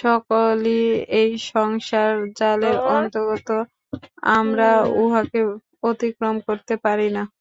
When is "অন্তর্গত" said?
2.94-3.48